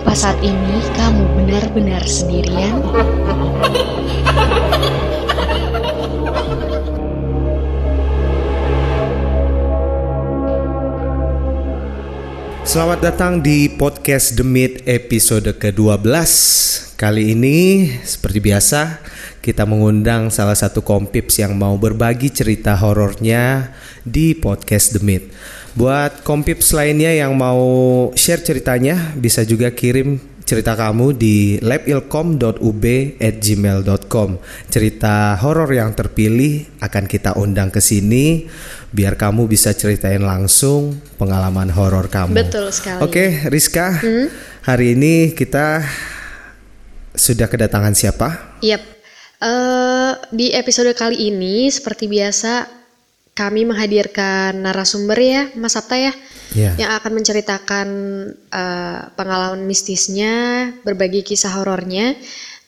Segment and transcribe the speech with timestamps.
[0.00, 2.72] Apa saat ini kamu benar-benar sendirian?
[12.64, 16.08] Selamat datang di podcast The Meet episode ke-12
[16.96, 19.04] Kali ini seperti biasa
[19.38, 23.70] kita mengundang salah satu kompips yang mau berbagi cerita horornya
[24.02, 25.24] di podcast The Meet
[25.70, 34.28] Buat kompips lainnya yang mau share ceritanya bisa juga kirim cerita kamu di labilcom.ub@gmail.com.
[34.66, 38.50] Cerita horor yang terpilih akan kita undang ke sini
[38.90, 42.34] biar kamu bisa ceritain langsung pengalaman horor kamu.
[42.34, 43.06] Betul sekali.
[43.06, 43.94] Oke, Rizka.
[44.66, 45.86] Hari ini kita
[47.14, 48.58] sudah kedatangan siapa?
[48.58, 48.98] Yap.
[49.40, 52.68] Eh, di episode kali ini seperti biasa
[53.32, 56.12] kami menghadirkan narasumber ya, Mas Sabta ya,
[56.52, 56.76] Ya.
[56.76, 57.88] yang akan menceritakan
[58.52, 62.12] eh, pengalaman mistisnya, berbagi kisah horornya.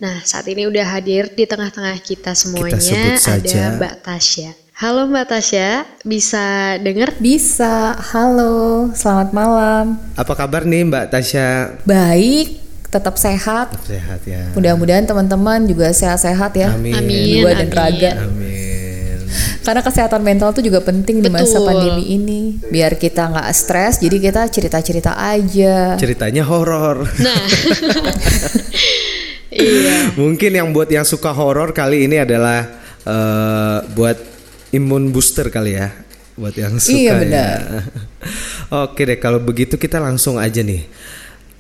[0.01, 3.77] Nah, saat ini udah hadir di tengah-tengah kita semuanya sebut saja.
[3.77, 4.51] ada Mbak Tasya.
[4.73, 5.69] Halo Mbak Tasya,
[6.03, 7.13] bisa dengar?
[7.21, 10.01] Bisa, halo, selamat malam.
[10.17, 11.77] Apa kabar nih Mbak Tasya?
[11.85, 12.59] Baik,
[12.93, 13.73] tetap sehat.
[13.89, 14.53] Sehat ya.
[14.53, 16.77] Mudah-mudahan teman-teman juga sehat-sehat ya.
[16.77, 16.93] Amin.
[16.93, 17.41] Amin.
[17.41, 17.73] Jiwa dan amin.
[17.73, 18.13] raga.
[18.29, 18.53] Amin.
[19.65, 21.67] Karena kesehatan mental tuh juga penting di masa Betul.
[21.73, 22.61] pandemi ini.
[22.69, 25.97] Biar kita nggak stres, jadi kita cerita-cerita aja.
[25.97, 27.09] Ceritanya horor.
[27.17, 27.43] Nah,
[29.57, 30.13] iya.
[30.19, 32.69] Mungkin yang buat yang suka horor kali ini adalah
[33.09, 34.19] eh, buat
[34.77, 35.95] imun booster kali ya,
[36.37, 36.93] buat yang suka.
[36.93, 37.21] Iya, ya.
[37.23, 37.59] benar.
[38.85, 40.85] Oke deh, kalau begitu kita langsung aja nih.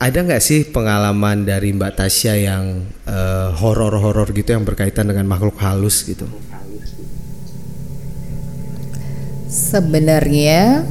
[0.02, 5.54] Ada nggak sih pengalaman dari Mbak Tasya yang eh, horor-horor gitu yang berkaitan dengan makhluk
[5.62, 6.26] halus gitu?
[9.46, 10.82] Sebenarnya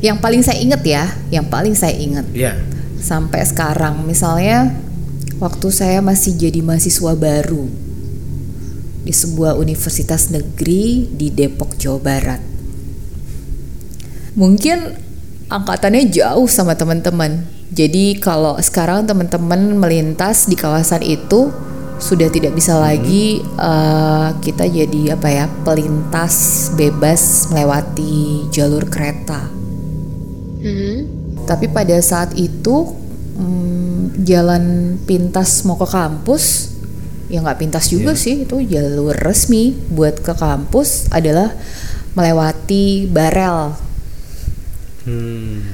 [0.00, 2.56] yang paling saya inget ya, yang paling saya inget Iya.
[2.96, 4.72] sampai sekarang misalnya
[5.36, 7.68] waktu saya masih jadi mahasiswa baru
[9.04, 12.40] di sebuah universitas negeri di Depok Jawa Barat
[14.36, 15.09] mungkin
[15.50, 21.50] angkatannya jauh sama teman-teman jadi kalau sekarang teman-teman melintas di kawasan itu
[22.00, 29.50] sudah tidak bisa lagi eh, kita jadi apa ya pelintas bebas melewati jalur kereta
[30.60, 30.96] Mhm.
[31.48, 32.92] tapi pada saat itu
[33.40, 34.64] mm, jalan
[35.08, 36.68] pintas mau ke kampus
[37.32, 41.54] ya nggak pintas juga sih itu jalur resmi buat ke kampus adalah
[42.12, 43.72] melewati barel.
[45.08, 45.64] Hmm.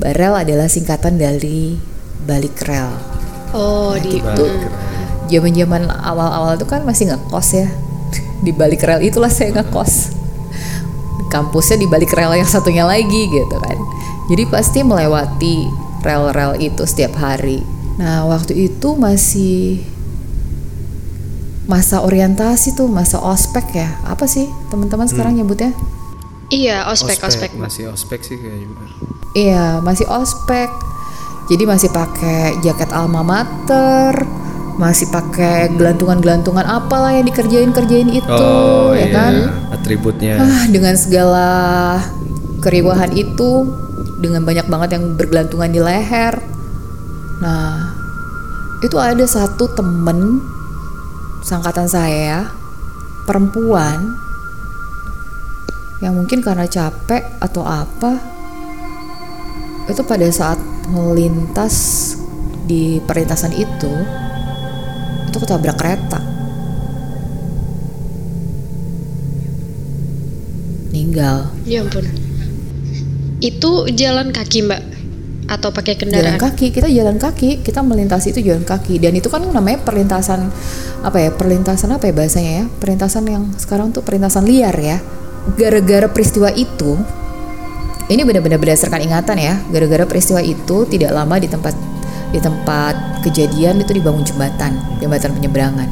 [0.00, 1.78] Barel adalah singkatan dari
[2.26, 2.90] balik rel.
[3.52, 4.46] Oh, di Itu
[5.28, 7.68] zaman-zaman awal-awal itu kan masih ngekos ya.
[8.42, 10.16] Di balik rel itulah saya ngekos.
[11.30, 13.78] Kampusnya di balik rel yang satunya lagi gitu kan.
[14.32, 15.68] Jadi pasti melewati
[16.02, 17.62] rel-rel itu setiap hari.
[18.00, 19.84] Nah, waktu itu masih
[21.68, 23.88] masa orientasi tuh, masa ospek ya.
[24.08, 25.72] Apa sih teman-teman sekarang nyebutnya?
[26.52, 27.50] Iya, ospek, ospek.
[27.56, 28.76] Masih ospek sih kayaknya.
[29.32, 30.68] Iya, masih ospek.
[31.48, 34.12] Jadi masih pakai jaket alma mater,
[34.76, 39.32] masih pakai gelantungan-gelantungan apalah yang dikerjain-kerjain itu, Oh ya iya, kan?
[39.74, 40.40] atributnya.
[40.40, 41.48] Ah, dengan segala
[42.60, 43.68] keriwahan itu,
[44.20, 46.40] dengan banyak banget yang bergelantungan di leher.
[47.42, 47.96] Nah,
[48.84, 50.40] itu ada satu temen
[51.42, 52.48] sangkatan saya,
[53.26, 54.14] perempuan,
[56.02, 58.18] yang mungkin karena capek atau apa,
[59.86, 60.58] itu pada saat
[60.90, 61.74] melintas
[62.66, 63.92] di perlintasan itu,
[65.30, 66.18] itu ketabrak kereta.
[70.90, 71.54] Meninggal.
[71.70, 72.02] Ya ampun.
[73.38, 74.82] Itu jalan kaki, Mbak?
[75.54, 76.38] Atau pakai jalan kendaraan?
[76.38, 80.48] kaki kita jalan kaki kita melintasi itu jalan kaki dan itu kan namanya perlintasan
[81.02, 85.02] apa ya perlintasan apa ya bahasanya ya perlintasan yang sekarang tuh perlintasan liar ya
[85.58, 86.98] gara-gara peristiwa itu
[88.06, 91.74] ini benar-benar berdasarkan ingatan ya gara-gara peristiwa itu tidak lama di tempat
[92.32, 95.88] di tempat kejadian itu dibangun jembatan jembatan penyeberangan.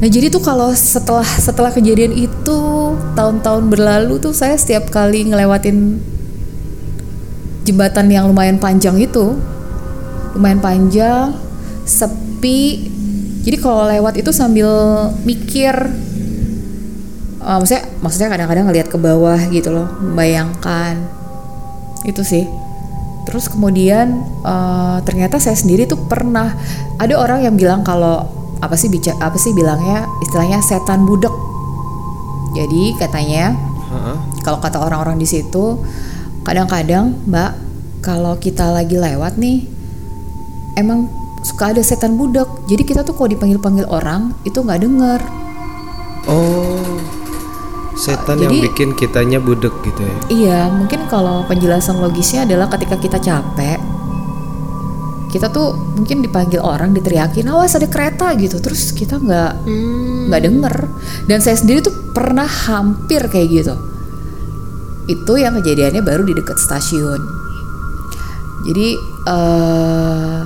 [0.00, 2.58] Nah jadi tuh kalau setelah setelah kejadian itu
[3.18, 6.00] tahun-tahun berlalu tuh saya setiap kali ngelewatin
[7.68, 9.36] jembatan yang lumayan panjang itu
[10.32, 11.36] lumayan panjang
[11.84, 12.88] sepi.
[13.40, 14.68] Jadi kalau lewat itu sambil
[15.24, 15.72] mikir
[17.40, 21.00] eh, maksudnya maksudnya kadang-kadang ngelihat ke bawah gitu loh membayangkan.
[22.04, 22.44] Itu sih.
[23.28, 26.54] Terus kemudian eh, ternyata saya sendiri tuh pernah
[27.00, 28.28] ada orang yang bilang kalau
[28.60, 31.32] apa sih bicara apa sih bilangnya istilahnya setan budek.
[32.50, 33.70] Jadi katanya
[34.42, 35.78] kalau kata orang-orang di situ
[36.46, 37.52] kadang-kadang mbak
[38.00, 39.66] kalau kita lagi lewat nih
[40.78, 41.10] emang
[41.44, 45.20] suka ada setan budak jadi kita tuh kalau dipanggil panggil orang itu nggak denger.
[46.28, 47.19] Oh.
[47.92, 50.16] Setan Uh, yang jadi- bikin kitanya budek gitu ya.
[50.28, 53.78] Iya, mungkin kalau penjelasan logisnya adalah ketika kita capek,
[55.28, 60.26] kita tuh mungkin dipanggil orang, diteriakin, awas ada kereta gitu, terus kita nggak Hmm.
[60.26, 60.74] nggak denger.
[61.26, 63.74] Dan saya sendiri tuh pernah hampir kayak gitu.
[65.06, 67.20] Itu yang kejadiannya baru di dekat stasiun.
[68.66, 68.88] Jadi
[69.24, 70.38] eh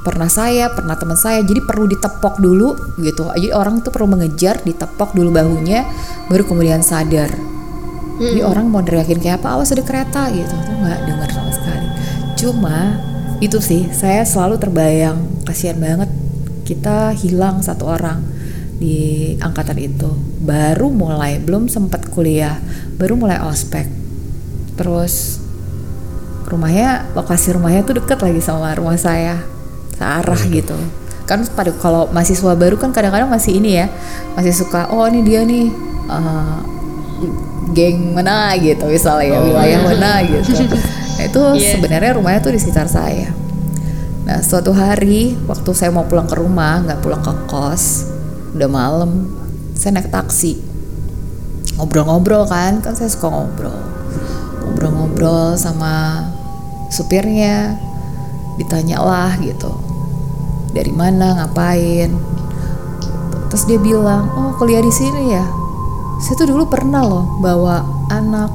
[0.00, 3.28] pernah saya, pernah teman saya, jadi perlu ditepok dulu gitu.
[3.28, 5.84] Jadi orang tuh perlu mengejar, ditepok dulu bahunya,
[6.32, 7.32] baru kemudian sadar.
[8.20, 11.88] Jadi orang mau teriakin kayak apa, awas ada kereta gitu, tuh nggak dengar sama sekali.
[12.36, 12.76] Cuma
[13.40, 15.16] itu sih, saya selalu terbayang
[15.48, 16.12] kasihan banget
[16.68, 18.20] kita hilang satu orang
[18.76, 20.12] di angkatan itu.
[20.44, 22.60] Baru mulai, belum sempat kuliah,
[23.00, 23.88] baru mulai ospek.
[24.76, 25.40] Terus
[26.44, 29.40] rumahnya, lokasi rumahnya tuh deket lagi sama rumah saya,
[30.00, 30.72] searah gitu.
[31.28, 33.86] Kan pada kalau mahasiswa baru kan kadang-kadang masih ini ya,
[34.32, 35.68] masih suka, oh ini dia nih.
[36.08, 36.58] eh,
[37.70, 39.46] geng mana gitu misalnya ya Oh.
[39.46, 41.70] wilayah mana gitu nah, itu Iya.
[41.76, 43.30] sebenarnya rumahnya tuh di sekitar saya
[44.26, 48.10] nah suatu hari waktu saya mau pulang ke rumah nggak pulang ke kos
[48.56, 49.28] udah malam
[49.76, 50.58] saya naik taksi
[51.78, 53.76] ngobrol-ngobrol kan kan saya suka ngobrol
[54.66, 56.26] ngobrol-ngobrol sama
[56.90, 57.78] supirnya
[58.58, 59.70] ditanya lah gitu
[60.70, 62.10] dari mana ngapain?
[63.50, 65.42] Terus dia bilang oh kuliah di sini ya?
[66.22, 67.82] Saya tuh dulu pernah loh bawa
[68.12, 68.52] anak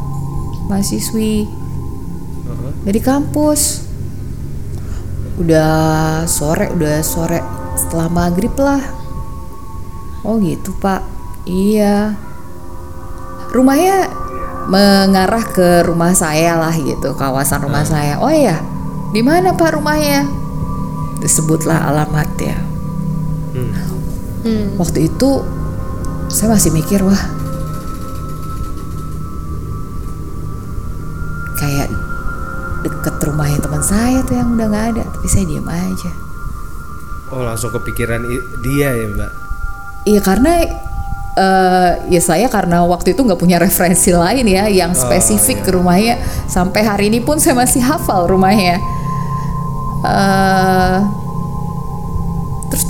[0.72, 1.50] mahasiswi
[2.88, 3.84] dari kampus.
[5.36, 7.44] Udah sore udah sore
[7.76, 8.80] setelah maghrib lah.
[10.24, 11.04] Oh gitu pak.
[11.44, 12.16] Iya.
[13.52, 14.08] Rumahnya
[14.72, 18.16] mengarah ke rumah saya lah gitu kawasan rumah saya.
[18.24, 18.64] Oh iya.
[19.12, 20.45] Di mana pak rumahnya
[21.26, 22.54] disebutlah alamatnya
[24.46, 24.78] Hmm.
[24.78, 25.42] waktu itu
[26.30, 27.18] saya masih mikir wah
[31.56, 31.88] kayak
[32.84, 35.04] deket rumahnya teman saya tuh yang udah nggak ada.
[35.10, 36.12] Tapi saya diam aja.
[37.34, 38.22] Oh langsung kepikiran
[38.62, 39.32] dia ya mbak.
[40.06, 40.62] iya karena
[41.34, 46.22] eh, ya saya karena waktu itu nggak punya referensi lain ya yang spesifik ke rumahnya.
[46.46, 48.78] Sampai hari ini pun saya masih hafal rumahnya.
[50.06, 50.55] Eh, terus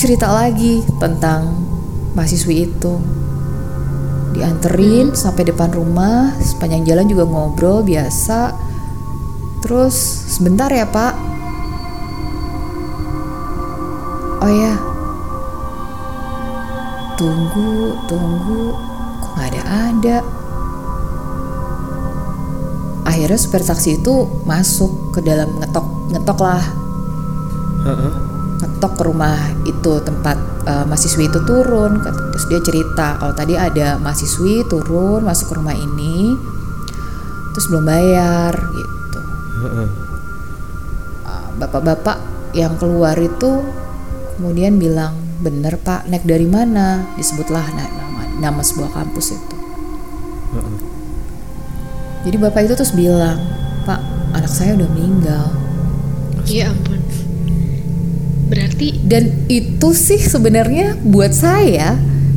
[0.06, 1.50] cerita lagi tentang
[2.14, 2.94] mahasiswi itu.
[4.38, 8.54] Dianterin sampai depan rumah sepanjang jalan juga ngobrol biasa.
[9.66, 9.98] Terus
[10.30, 11.18] sebentar ya pak.
[14.46, 14.78] Oh ya
[17.18, 18.78] tunggu tunggu.
[19.26, 20.18] Kok nggak ada ada?
[23.10, 26.66] Akhirnya supir taksi itu masuk ke dalam ngetok ngetok lah.
[27.90, 28.25] Heeh
[28.86, 30.38] ngetok ke rumah itu tempat
[30.70, 32.06] uh, mahasiswi itu turun.
[32.06, 36.38] Terus dia cerita kalau tadi ada mahasiswi turun masuk ke rumah ini
[37.58, 39.20] terus belum bayar gitu.
[41.26, 42.22] Ah, bapak-bapak
[42.54, 43.66] yang keluar itu
[44.38, 47.10] kemudian bilang bener pak naik dari mana?
[47.18, 49.58] Disebutlah nama nama sebuah kampus itu.
[52.22, 53.42] Jadi bapak itu terus bilang
[53.82, 53.98] pak
[54.38, 55.50] anak saya udah meninggal.
[56.46, 56.70] Iya
[59.08, 61.96] dan itu sih sebenarnya buat saya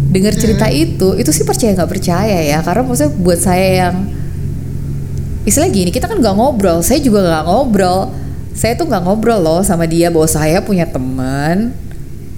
[0.08, 0.84] dengar cerita hmm.
[0.88, 2.58] itu itu sih percaya nggak percaya ya.
[2.64, 3.96] Karena maksudnya buat saya yang
[5.44, 8.00] istilah gini kita kan nggak ngobrol saya juga nggak ngobrol.
[8.58, 11.74] Saya tuh nggak ngobrol loh sama dia bahwa saya punya teman.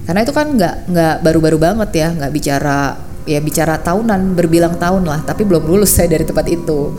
[0.04, 5.04] Karena itu kan nggak nggak baru-baru banget ya nggak bicara ya bicara tahunan berbilang tahun
[5.04, 5.24] lah.
[5.24, 6.96] Tapi belum lulus saya dari tempat itu.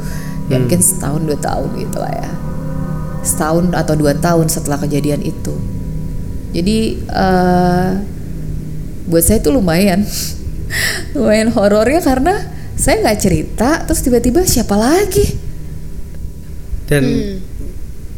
[0.49, 0.65] Ya hmm.
[0.65, 2.31] mungkin setahun dua tahun gitu lah ya.
[3.21, 5.80] Setahun atau dua tahun setelah kejadian itu
[6.51, 7.91] jadi eh
[9.11, 10.07] buat saya itu lumayan.
[11.17, 12.47] Lumayan horornya karena
[12.79, 15.35] saya nggak cerita terus tiba-tiba siapa lagi?
[16.87, 17.03] Dan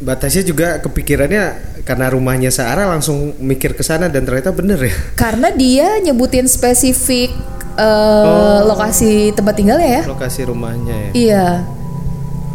[0.06, 4.94] Mbak Tasya juga kepikirannya karena rumahnya searah langsung mikir ke sana dan ternyata bener ya.
[5.24, 7.34] karena dia nyebutin spesifik
[7.78, 10.04] eh, lokasi tempat tinggalnya ya?
[10.06, 11.12] Lokasi rumahnya ya.
[11.14, 11.48] iya.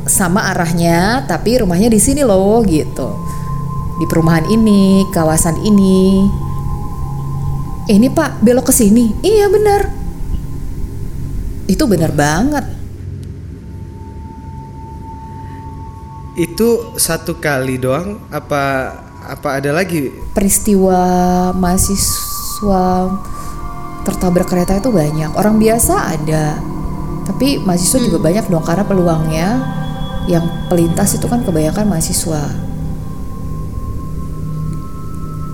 [0.09, 3.13] Sama arahnya tapi rumahnya di sini loh gitu
[3.99, 6.27] di perumahan ini kawasan ini
[7.91, 9.91] ini pak belok ke sini iya benar
[11.69, 12.79] itu benar banget
[16.39, 18.95] Itu satu kali doang apa
[19.27, 20.07] apa ada lagi?
[20.31, 21.03] peristiwa
[21.51, 23.11] mahasiswa
[24.07, 25.35] tertabrak kereta itu banyak.
[25.35, 26.63] Orang biasa ada,
[27.27, 29.49] tapi mahasiswa juga banyak dong karena peluangnya
[30.31, 32.68] yang pelintas itu kan kebanyakan mahasiswa.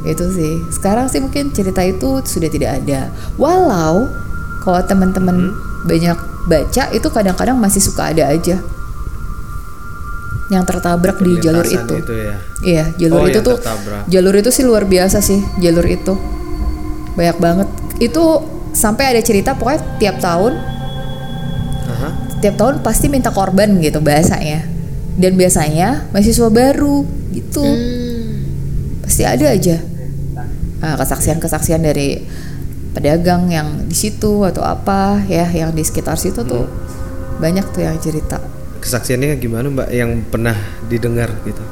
[0.04, 3.08] Itu sih sekarang sih mungkin cerita itu sudah tidak ada
[3.40, 4.04] walau
[4.60, 5.52] kalau teman-teman
[5.84, 8.60] banyak baca itu kadang-kadang masih suka ada aja
[10.52, 12.12] yang tertabrak di jalur Perlintasan itu.
[12.12, 12.34] ya.
[12.60, 14.04] Iya, jalur Oh, itu tuh tertabrak.
[14.12, 16.12] jalur itu sih luar biasa sih, jalur itu.
[17.16, 17.68] Banyak banget.
[17.96, 18.44] Itu
[18.76, 20.52] sampai ada cerita pokoknya tiap tahun
[21.88, 22.08] Aha.
[22.44, 24.68] tiap tahun pasti minta korban gitu bahasanya.
[25.16, 27.64] Dan biasanya mahasiswa baru gitu.
[29.00, 29.80] Pasti ada aja.
[30.84, 32.20] Nah, kesaksian-kesaksian dari
[32.92, 36.68] pedagang yang di situ atau apa ya yang di sekitar situ tuh
[37.40, 38.36] banyak tuh yang cerita.
[38.84, 40.52] Kesaksiannya gimana Mbak yang pernah
[40.92, 41.64] didengar gitu?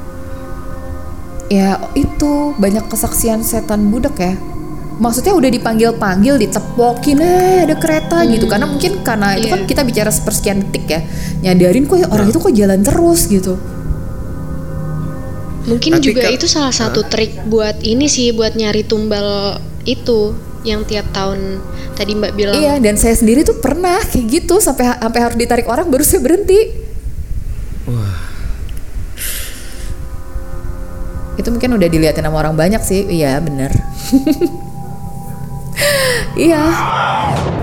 [1.52, 4.32] Ya itu banyak kesaksian setan budak ya.
[4.96, 8.48] Maksudnya udah dipanggil-panggil, ditepokin, eh ada kereta gitu.
[8.48, 9.52] Karena mungkin karena itu Iya.
[9.52, 11.00] kan kita bicara sepersekian detik ya.
[11.44, 13.60] Nyadarin kok ya orang itu kok jalan terus gitu.
[15.62, 20.34] Mungkin Tapi juga itu salah satu trik buat ini sih buat nyari tumbal itu
[20.66, 21.62] yang tiap tahun
[21.94, 22.54] tadi Mbak bilang.
[22.58, 26.18] Iya, dan saya sendiri tuh pernah kayak gitu sampai sampai harus ditarik orang baru saya
[26.22, 26.82] berhenti.
[31.38, 33.06] Itu mungkin udah dilihatin sama orang banyak sih.
[33.08, 33.70] Iya, bener.
[36.46, 36.62] iya.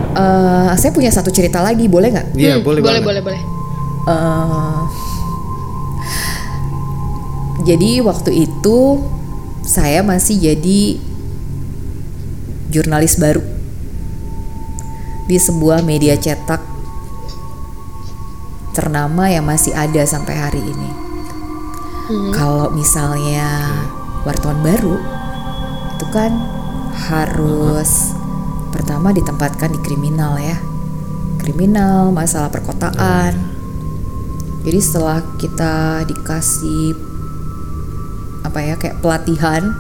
[0.09, 2.27] Eh, saya punya satu cerita lagi, boleh nggak?
[2.35, 3.05] Iya, Hmm, boleh boleh, banget.
[3.05, 3.41] boleh, boleh.
[4.09, 4.79] Eh,
[7.67, 9.03] jadi waktu itu
[9.67, 10.97] saya masih jadi
[12.71, 13.43] jurnalis baru
[15.29, 16.61] di sebuah media cetak
[18.73, 20.89] ternama yang masih ada sampai hari ini.
[22.33, 23.69] Kalau misalnya
[24.25, 24.97] wartawan baru
[25.93, 26.33] itu kan
[27.11, 28.15] harus
[28.73, 30.57] pertama ditempatkan di kriminal ya.
[31.37, 33.37] Kriminal, masalah perkotaan.
[34.65, 37.08] Jadi setelah kita dikasih
[38.49, 39.77] apa ya kayak pelatihan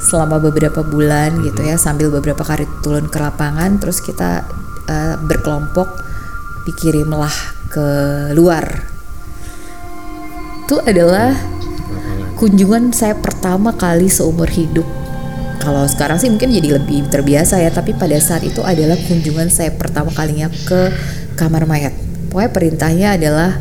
[0.00, 4.44] selama beberapa bulan gitu ya sambil beberapa kali turun ke lapangan terus kita
[4.88, 6.04] eh, berkelompok
[6.64, 7.32] dikirimlah
[7.68, 7.88] ke
[8.32, 8.64] luar.
[10.64, 11.36] Itu adalah
[12.40, 14.88] kunjungan saya pertama kali seumur hidup.
[15.60, 19.72] Kalau sekarang sih mungkin jadi lebih terbiasa ya, tapi pada saat itu adalah kunjungan saya
[19.72, 20.92] pertama kalinya ke
[21.40, 21.92] kamar mayat.
[22.28, 23.56] Pokoknya perintahnya adalah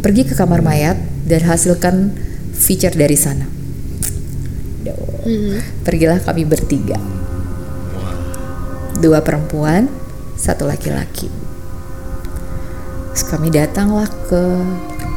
[0.00, 0.96] pergi ke kamar mayat
[1.28, 2.16] dan hasilkan
[2.56, 3.61] feature dari sana.
[5.82, 6.98] Pergilah kami bertiga.
[8.98, 9.90] Dua perempuan,
[10.34, 11.26] satu laki-laki.
[13.12, 14.42] Terus kami datanglah ke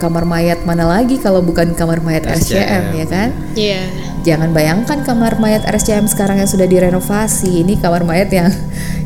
[0.04, 3.30] kamar mayat mana lagi kalau bukan kamar mayat RCM, ya kan?
[3.56, 3.82] Iya.
[4.26, 7.64] Jangan bayangkan kamar mayat RCM sekarang yang sudah direnovasi.
[7.64, 8.50] Ini kamar mayat yang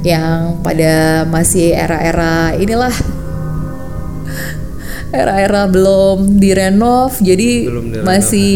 [0.01, 2.95] yang pada masih era-era inilah
[5.11, 8.07] era-era belum direnov jadi Belum direnov.
[8.07, 8.49] masih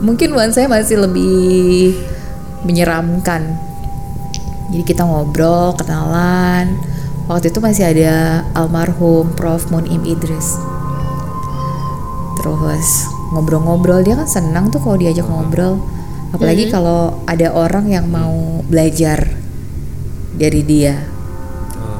[0.00, 1.96] mungkin nuansanya masih lebih
[2.66, 3.56] menyeramkan.
[4.74, 6.76] Jadi kita ngobrol, kenalan.
[7.26, 10.58] Waktu itu masih ada almarhum Prof Munim Idris.
[12.38, 15.82] Terus ngobrol-ngobrol dia kan senang tuh kalau diajak ngobrol.
[16.34, 19.26] Apalagi kalau ada orang yang mau belajar
[20.34, 20.94] dari dia.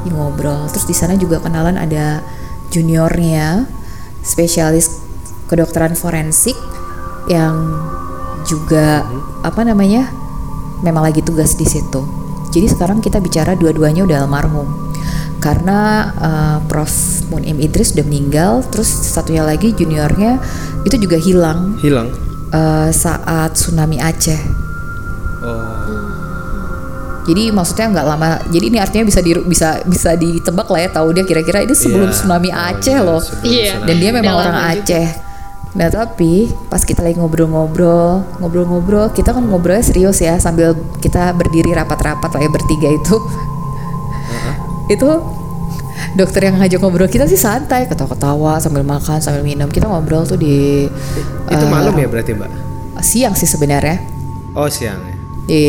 [0.07, 0.71] Dia ngobrol.
[0.71, 2.23] Terus di sana juga kenalan ada
[2.71, 3.67] juniornya,
[4.23, 4.91] spesialis
[5.47, 6.59] kedokteran forensik
[7.27, 7.55] yang
[8.43, 9.03] juga
[9.43, 10.07] apa namanya?
[10.77, 12.05] memang lagi tugas di situ.
[12.53, 14.69] Jadi sekarang kita bicara dua-duanya udah almarhum.
[15.41, 15.79] Karena
[16.13, 16.93] eh, Prof
[17.29, 20.37] Munim Idris udah meninggal, terus satunya lagi juniornya
[20.85, 22.13] itu juga hilang Hilang.
[22.53, 24.37] eh, saat tsunami Aceh.
[25.41, 25.65] Oh.
[27.25, 28.27] Jadi maksudnya nggak lama.
[28.47, 32.13] Jadi ini artinya bisa di, bisa bisa ditebak lah ya tahu dia kira-kira itu sebelum
[32.13, 32.15] Iya.
[32.15, 33.21] tsunami Oh, Aceh iya, loh.
[33.43, 33.73] Iya.
[33.75, 33.87] tsunami.
[33.89, 34.71] Dan dia memang Udah orang juga.
[35.77, 40.73] Nah tapi pas kita lagi ngobrol-ngobrol, ngobrol-ngobrol, kita kan ngobrolnya serius ya sambil
[41.05, 43.17] kita berdiri rapat-rapat lah ya bertiga itu.
[44.87, 45.09] itu
[46.17, 49.69] dokter yang ngajak ngobrol kita sih santai, ketawa-ketawa sambil makan sambil minum.
[49.69, 50.89] Kita ngobrol tuh di
[51.47, 52.67] Itu eh, malam ya berarti Mbak?
[53.07, 54.01] siang sih sebenarnya
[54.57, 55.15] Oh siang ya.
[55.47, 55.65] di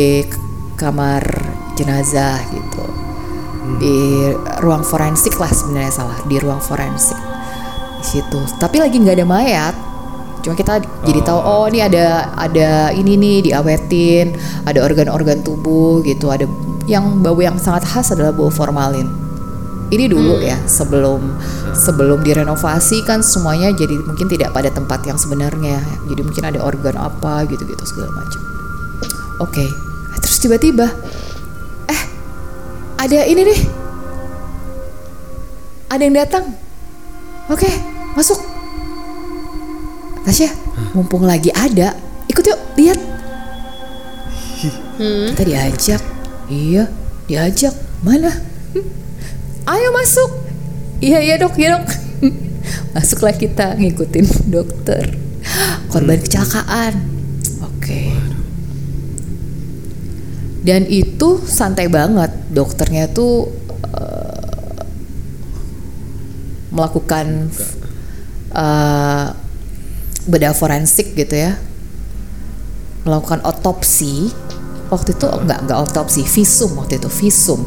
[0.74, 1.22] kamar
[1.78, 2.84] jenazah gitu
[3.78, 4.26] di
[4.64, 7.18] ruang forensik lah sebenarnya salah di ruang forensik
[8.00, 9.74] di situ tapi lagi nggak ada mayat
[10.44, 16.30] cuma kita jadi tahu oh ini ada ada ini nih diawetin ada organ-organ tubuh gitu
[16.30, 16.46] ada
[16.88, 19.06] yang bau yang sangat khas adalah bau formalin.
[19.88, 21.20] Ini dulu ya sebelum
[21.72, 25.80] sebelum direnovasi kan semuanya jadi mungkin tidak pada tempat yang sebenarnya.
[26.08, 28.40] Jadi mungkin ada organ apa gitu-gitu segala macam.
[29.44, 29.68] Oke
[30.18, 30.88] terus tiba-tiba
[31.88, 32.02] eh
[33.00, 33.60] ada ini nih.
[35.88, 36.44] Ada yang datang.
[37.48, 37.68] Oke
[38.12, 38.57] masuk
[40.28, 40.52] Tasya
[40.92, 41.96] mumpung lagi ada
[42.28, 43.00] ikut yuk lihat
[44.98, 45.30] Hmm.
[45.30, 46.02] Kita diajak.
[46.50, 46.90] Iya,
[47.30, 47.70] diajak.
[48.02, 48.34] Mana?
[48.74, 48.82] "Hmm,
[49.70, 50.26] Ayo masuk.
[50.98, 51.86] Iya, iya dok, iya dok.
[52.98, 55.14] Masuklah kita ngikutin dokter.
[55.94, 56.98] Korban kecelakaan.
[57.62, 58.10] Oke.
[60.66, 62.34] Dan itu santai banget.
[62.50, 63.54] Dokternya tuh
[63.94, 64.82] eh,
[66.74, 67.54] melakukan
[68.50, 69.26] eh,
[70.28, 71.56] bedah forensik gitu ya.
[73.08, 74.30] Melakukan otopsi.
[74.88, 77.64] Waktu itu enggak enggak otopsi visum waktu itu visum.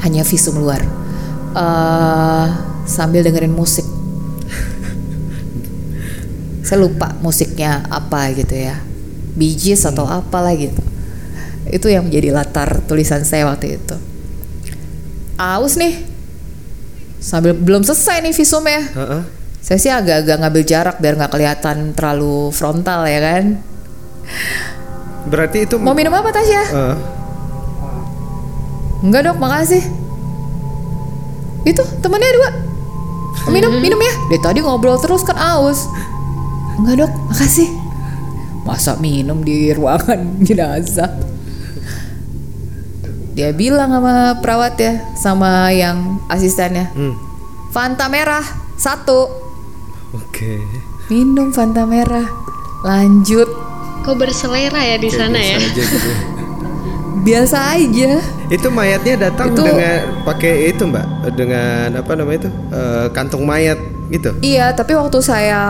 [0.00, 0.80] Hanya visum luar.
[1.52, 2.46] Eh,
[2.88, 3.84] sambil dengerin musik.
[6.66, 8.80] Saya lupa musiknya apa gitu ya.
[9.36, 10.80] Gees atau apalah gitu.
[11.68, 13.96] Itu yang menjadi latar tulisan saya waktu itu.
[15.40, 16.04] Aus nih.
[17.16, 18.82] Sambil belum selesai nih visumnya.
[18.92, 19.41] Heeh.
[19.62, 23.44] Saya sih agak-agak ngambil jarak biar nggak kelihatan terlalu frontal ya kan
[25.22, 26.62] Berarti itu mau minum apa Tasya?
[26.66, 26.96] Eh,
[29.02, 29.82] Enggak dok, makasih.
[31.62, 32.50] Itu temennya dua.
[33.50, 34.14] Minum, minum ya.
[34.30, 35.86] Dari tadi ngobrol terus kan aus.
[36.74, 37.70] Enggak dok, makasih.
[38.62, 41.10] Masa minum di ruangan jenazah?
[43.34, 46.90] Dia bilang sama perawat ya, sama yang asistennya.
[46.94, 47.14] hmm,
[47.70, 48.42] Fanta merah
[48.74, 49.41] satu.
[50.42, 50.58] Oke.
[51.06, 52.26] Minum Fanta merah.
[52.82, 53.46] Lanjut.
[54.02, 55.58] Kok berselera ya di Kayak sana biasa ya?
[55.60, 56.10] aja gitu.
[57.22, 58.10] Biasa aja.
[58.50, 63.78] Itu mayatnya datang Itu- dengan pakai itu mbak, dengan apa namanya itu Eh, kantung mayat
[64.10, 64.34] gitu.
[64.42, 65.62] Iya, tapi waktu saya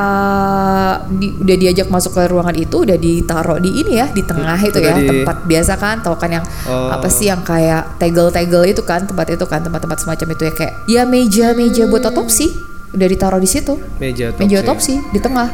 [1.12, 4.80] di- udah diajak masuk ke ruangan itu udah ditaruh di ini ya, di tengah itu
[4.80, 6.88] Udah ya, di- tempat biasa kan, tau kan yang Oh.
[6.88, 10.74] apa sih yang kayak tegel-tegel itu kan, tempat itu kan, tempat-tempat semacam itu ya kayak
[10.88, 13.74] ya meja-meja buat otopsi udah ditaruh di situ.
[13.96, 14.40] Meja otopsi.
[14.40, 15.48] Meja otopsi di tengah.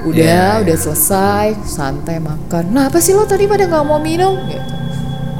[0.00, 0.80] Udah, Iya, udah iya.
[0.80, 2.72] selesai, santai makan.
[2.72, 4.32] Nah, apa sih lo tadi pada nggak mau minum?
[4.44, 4.64] Gitu.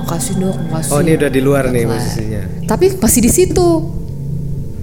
[0.01, 0.91] Makasih dok, makasih.
[0.91, 1.97] Oh ini udah di luar nih Kelar.
[1.97, 2.43] posisinya.
[2.67, 3.69] Tapi masih di situ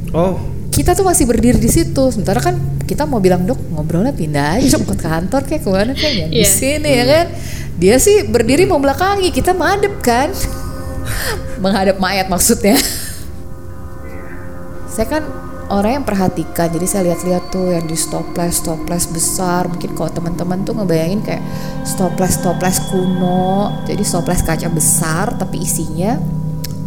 [0.10, 0.34] Oh
[0.69, 2.54] kita tuh masih berdiri di situ sementara kan
[2.86, 6.38] kita mau bilang dok ngobrolnya pindah aja ke kantor kayak ke mana kayak jangan di
[6.38, 6.47] Iya.
[6.47, 7.25] sini ya kan
[7.75, 10.30] dia sih berdiri mau belakangi kita madep kan
[11.65, 12.78] menghadap mayat maksudnya
[14.93, 15.23] saya kan
[15.71, 16.71] orang yang perhatikan.
[16.71, 19.67] Jadi saya lihat-lihat tuh yang di stoples stoples besar.
[19.67, 21.43] Mungkin kalau teman-teman tuh ngebayangin kayak
[21.84, 23.84] stoples stoples kuno.
[23.88, 26.15] Jadi stoples kaca besar tapi isinya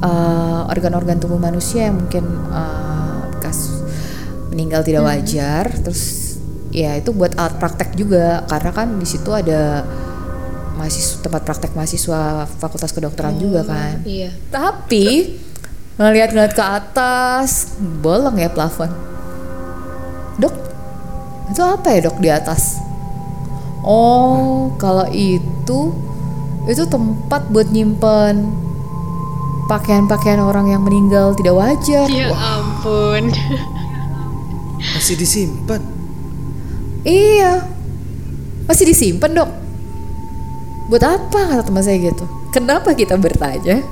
[0.00, 3.84] eh, organ-organ tubuh manusia yang mungkin eh, bekas
[4.52, 5.64] meninggal tidak wajar.
[5.84, 6.36] Terus
[6.72, 8.44] ya itu buat alat praktek juga.
[8.48, 9.84] Karena kan di situ ada
[10.80, 14.00] mahasiswa tempat praktek mahasiswa fakultas kedokteran juga kan.
[14.00, 14.32] Iya.
[14.48, 15.36] tapi
[16.00, 18.88] ngeliat-ngeliat ke atas bolong ya plafon
[20.40, 20.56] dok
[21.52, 22.80] itu apa ya dok di atas
[23.84, 25.92] oh kalau itu
[26.64, 28.48] itu tempat buat nyimpen
[29.68, 33.30] pakaian-pakaian orang yang meninggal tidak wajar Ya ampun.
[34.96, 35.80] masih disimpan.
[37.04, 37.64] Iya.
[38.66, 39.50] Masih disimpan, Dok.
[40.90, 42.26] Buat apa kata teman saya gitu?
[42.50, 43.84] Kenapa kita bertanya?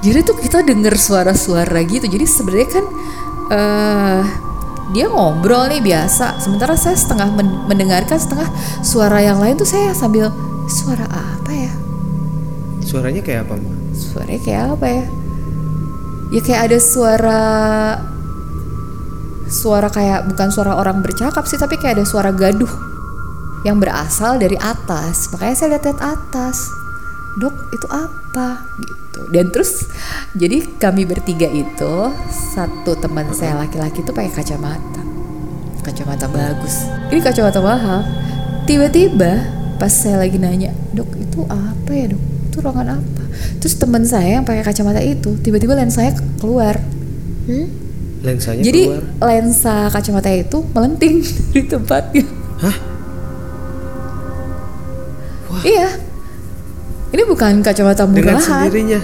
[0.00, 2.06] Jadi tuh kita dengar suara-suara gitu.
[2.06, 2.84] Jadi sebenarnya kan
[3.52, 4.22] eh
[4.94, 6.38] dia ngobrol nih biasa.
[6.38, 8.48] Sementara saya setengah men- mendengarkan setengah
[8.86, 10.30] suara yang lain tuh saya sambil
[10.70, 11.72] suara apa ya?
[12.86, 13.76] Suaranya kayak apa mbak?
[13.94, 15.04] Suaranya kayak apa ya?
[16.30, 17.42] Ya kayak ada suara
[19.46, 22.70] suara kayak bukan suara orang bercakap sih tapi kayak ada suara gaduh
[23.62, 26.66] yang berasal dari atas makanya saya lihat-lihat atas
[27.36, 29.84] dok itu apa gitu dan terus
[30.32, 31.94] jadi kami bertiga itu
[32.54, 35.02] satu teman saya laki-laki itu pakai kacamata
[35.84, 38.00] kacamata bagus ini kacamata mahal
[38.64, 39.44] tiba-tiba
[39.76, 43.22] pas saya lagi nanya dok itu apa ya dok itu ruangan apa
[43.60, 46.80] terus teman saya yang pakai kacamata itu tiba-tiba lensanya keluar
[47.46, 47.70] Hmm?
[48.26, 49.02] Lensanya jadi keluar.
[49.22, 51.22] lensa kacamata itu melenting
[51.54, 52.26] di tempatnya.
[52.58, 52.76] Hah?
[55.62, 55.88] Iya.
[57.16, 58.68] Ini bukan kacamata Dengan murahan.
[58.68, 59.00] sendirinya.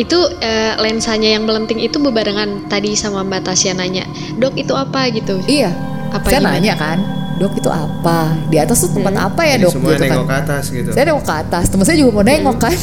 [0.00, 4.08] Itu eh, lensanya yang melenting itu bebarengan tadi sama Mbak Tasya nanya,
[4.40, 5.36] dok itu apa gitu?
[5.44, 5.68] Iya.
[6.08, 6.56] Apa saya gimana?
[6.56, 6.98] nanya kan,
[7.36, 8.32] dok itu apa?
[8.48, 9.72] Di atas tuh tempat apa ya Jadi dok?
[9.76, 10.24] semua gitu nengok kan.
[10.24, 10.88] ke atas gitu.
[10.96, 12.76] Saya nengok ke atas, teman saya juga mau nengok kan.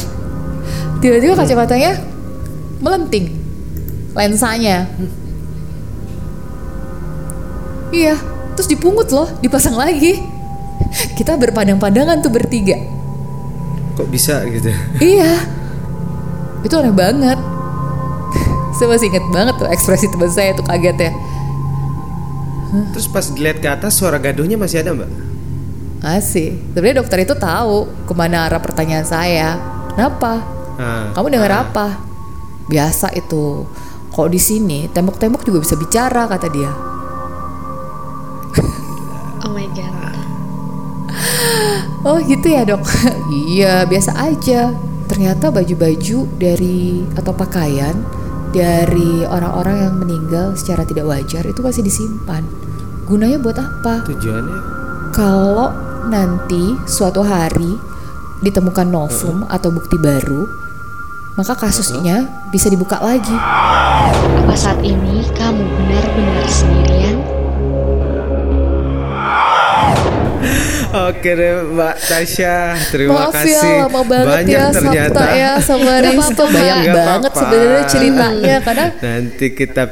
[1.01, 1.91] Tiba-tiba kacamatanya
[2.77, 3.25] melenting,
[4.13, 4.85] lensanya.
[7.89, 8.13] Iya,
[8.53, 10.21] terus dipungut loh, dipasang lagi.
[11.17, 12.77] Kita berpandang-pandangan tuh bertiga.
[13.97, 14.69] Kok bisa gitu?
[15.01, 15.41] Iya.
[16.61, 17.39] Itu aneh banget.
[18.77, 21.11] saya masih inget banget tuh ekspresi teman saya tuh kaget ya.
[22.93, 25.09] Terus pas dilihat ke atas suara gaduhnya masih ada mbak?
[26.03, 26.61] Masih.
[26.75, 29.57] Sebenarnya dokter itu tahu ke mana arah pertanyaan saya.
[29.95, 30.45] Kenapa?
[30.77, 31.97] Ah, Kamu dengar apa?
[32.69, 33.65] Biasa itu.
[34.13, 36.71] Kok di sini tembok-tembok juga bisa bicara kata dia.
[39.41, 40.17] Oh my god.
[42.07, 42.87] Oh gitu ya dok?
[43.51, 44.71] iya biasa aja.
[45.11, 47.99] Ternyata baju-baju dari atau pakaian
[48.55, 52.47] dari orang-orang yang meninggal secara tidak wajar itu masih disimpan.
[53.11, 54.07] Gunanya buat apa?
[54.07, 54.59] tujuannya
[55.11, 55.67] Kalau
[56.07, 57.75] nanti suatu hari
[58.39, 60.47] ditemukan novum atau bukti baru,
[61.35, 63.35] maka kasusnya bisa dibuka lagi.
[64.47, 67.36] Apa saat ini kamu benar-benar sendirian?
[70.87, 72.55] Oke deh Mbak Tasya,
[72.87, 73.59] terima Maaf kasih.
[73.59, 75.19] ya lama banget Banyak ya ternyata.
[75.19, 79.83] Sabta ya sama Rizko banyak Nggak banget sebenarnya ceritanya karena Nanti kita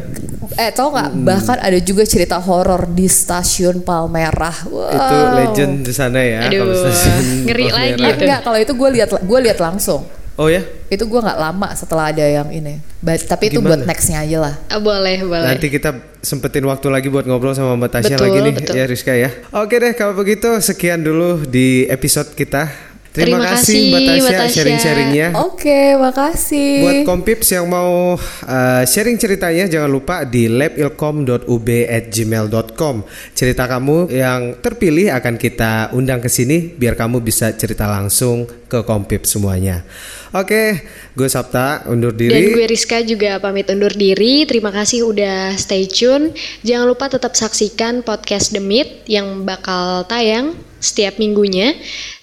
[0.55, 4.57] eh tau nggak bahkan ada juga cerita horor di stasiun Palmerah.
[4.71, 4.87] Wow.
[4.87, 6.47] itu legend di sana ya.
[6.47, 7.91] Aduh, kalau stasiun ngeri Palmerah.
[7.91, 10.01] lagi enggak kalau itu gue lihat gue lihat langsung.
[10.35, 12.83] Oh ya, Itu gue nggak lama setelah ada yang ini.
[12.99, 13.87] Ba- tapi itu buat Gimana?
[13.87, 14.53] nextnya aja lah.
[14.67, 15.47] Ah, boleh, boleh.
[15.47, 18.73] nanti kita sempetin waktu lagi buat ngobrol sama Mbak Tasya Betul, lagi nih betul.
[18.75, 19.29] ya Rizka ya.
[19.55, 22.67] Oke deh kalau begitu sekian dulu di episode kita.
[23.15, 24.51] Terima, Terima kasih Mbak Tasya Mbak Tasya.
[24.51, 25.27] sharing-sharingnya.
[25.47, 26.83] Oke, makasih.
[26.83, 32.95] Buat kompips yang mau uh, sharing ceritanya jangan lupa di labilkom.ub@gmail.com.
[33.31, 38.83] Cerita kamu yang terpilih akan kita undang ke sini biar kamu bisa cerita langsung ke
[38.83, 39.87] kompips semuanya.
[40.35, 40.83] Oke,
[41.15, 42.51] gue Sabta undur Dan diri.
[42.51, 44.43] gue Rizka juga pamit undur diri.
[44.43, 46.35] Terima kasih udah stay tune.
[46.67, 51.73] Jangan lupa tetap saksikan podcast The Meet yang bakal tayang setiap minggunya,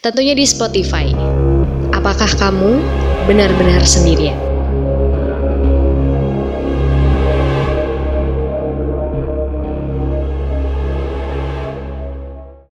[0.05, 1.09] tentunya di Spotify.
[1.93, 2.83] Apakah kamu
[3.25, 4.52] benar-benar sendirian?